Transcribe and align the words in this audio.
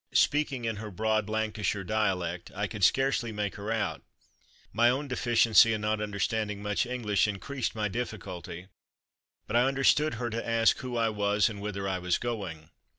Speaking 0.15 0.65
in 0.65 0.77
her 0.77 0.89
broad 0.89 1.29
Lancashire 1.29 1.83
dialect 1.83 2.49
I 2.55 2.65
could 2.65 2.83
scarcely 2.83 3.31
make 3.31 3.53
her 3.53 3.71
out. 3.71 4.01
My 4.73 4.89
own 4.89 5.07
deficiency 5.07 5.73
in 5.73 5.81
not 5.81 6.01
understanding 6.01 6.63
much 6.63 6.87
English 6.87 7.27
increased 7.27 7.75
my 7.75 7.87
difficulty, 7.87 8.65
but 9.45 9.55
I 9.55 9.61
understood 9.67 10.15
her 10.15 10.31
to 10.31 10.43
ask 10.49 10.79
"Who 10.79 10.97
I 10.97 11.09
was, 11.09 11.49
and 11.49 11.61
whither 11.61 11.87
I 11.87 11.99
was 11.99 12.17
going." 12.17 12.71